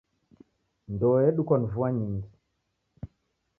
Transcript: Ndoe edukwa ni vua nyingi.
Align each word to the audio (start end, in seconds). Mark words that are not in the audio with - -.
Ndoe 0.91 1.19
edukwa 1.29 1.55
ni 1.59 1.67
vua 1.73 1.89
nyingi. 1.97 2.29